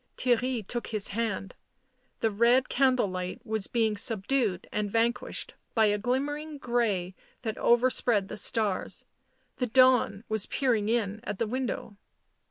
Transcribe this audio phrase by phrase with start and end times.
[0.17, 1.53] Theirry took his hand;
[2.21, 8.27] the red candle light was being subdued and vanquished by a glimmering grey that overspread
[8.27, 9.05] the stars;
[9.57, 11.97] the dawn was peering in at the window.